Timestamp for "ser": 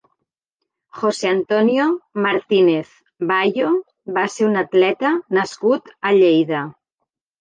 4.37-4.49